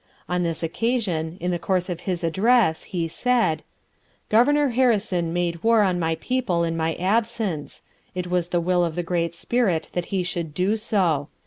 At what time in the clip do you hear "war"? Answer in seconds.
5.61-5.83